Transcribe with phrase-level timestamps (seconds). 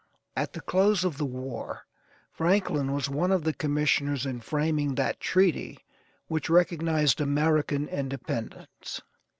[0.35, 1.85] At the close of the war
[2.31, 5.77] Franklin was one of the commissioners in framing that treaty
[6.27, 9.01] which recognized American independence.